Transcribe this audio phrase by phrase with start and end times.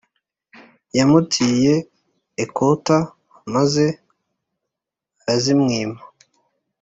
[0.97, 1.73] yamutiye
[2.43, 3.01] ecouter
[3.53, 3.85] maze
[5.21, 5.99] arazimwima